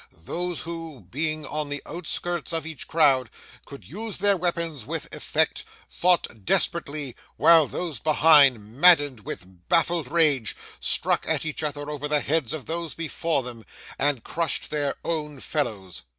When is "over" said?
11.91-12.07